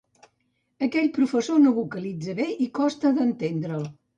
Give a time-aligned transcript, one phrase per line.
[0.87, 3.89] Aquell professor no vocalitza bé i costa d'entendre'l.